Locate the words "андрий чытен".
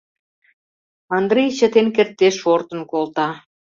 1.17-1.87